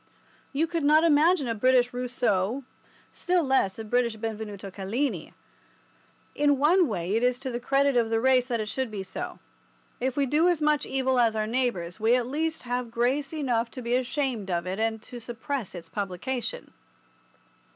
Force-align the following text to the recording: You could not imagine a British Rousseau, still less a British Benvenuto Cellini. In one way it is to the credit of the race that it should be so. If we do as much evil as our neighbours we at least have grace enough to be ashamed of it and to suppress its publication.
You 0.51 0.65
could 0.65 0.83
not 0.83 1.03
imagine 1.03 1.47
a 1.47 1.53
British 1.53 1.93
Rousseau, 1.93 2.63
still 3.11 3.43
less 3.43 3.77
a 3.77 3.83
British 3.83 4.15
Benvenuto 4.15 4.71
Cellini. 4.71 5.35
In 6.33 6.57
one 6.57 6.87
way 6.87 7.15
it 7.15 7.21
is 7.21 7.37
to 7.37 7.51
the 7.51 7.59
credit 7.59 7.95
of 7.95 8.09
the 8.09 8.19
race 8.19 8.47
that 8.47 8.59
it 8.59 8.67
should 8.67 8.89
be 8.89 9.03
so. 9.03 9.37
If 9.99 10.17
we 10.17 10.25
do 10.25 10.47
as 10.47 10.59
much 10.59 10.87
evil 10.87 11.19
as 11.19 11.35
our 11.35 11.45
neighbours 11.45 11.99
we 11.99 12.15
at 12.15 12.25
least 12.25 12.63
have 12.63 12.89
grace 12.89 13.31
enough 13.31 13.69
to 13.69 13.83
be 13.83 13.93
ashamed 13.93 14.49
of 14.49 14.65
it 14.65 14.79
and 14.79 14.99
to 15.03 15.19
suppress 15.19 15.75
its 15.75 15.87
publication. 15.87 16.73